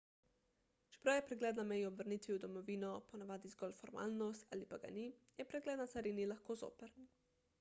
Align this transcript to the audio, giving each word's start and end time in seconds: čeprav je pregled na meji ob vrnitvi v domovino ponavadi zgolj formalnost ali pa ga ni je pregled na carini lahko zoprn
čeprav 0.93 1.17
je 1.17 1.25
pregled 1.25 1.59
na 1.61 1.65
meji 1.71 1.83
ob 1.89 1.99
vrnitvi 2.03 2.37
v 2.37 2.41
domovino 2.45 2.89
ponavadi 3.11 3.51
zgolj 3.55 3.75
formalnost 3.83 4.57
ali 4.57 4.67
pa 4.73 4.79
ga 4.87 4.91
ni 4.97 5.03
je 5.11 5.47
pregled 5.53 5.81
na 5.85 5.89
carini 5.95 6.25
lahko 6.35 6.57
zoprn 6.65 7.09